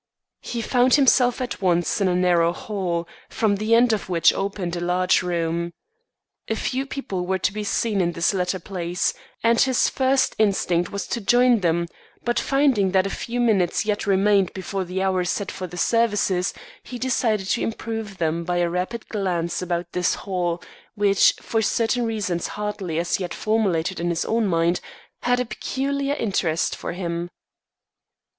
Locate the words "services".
15.77-16.51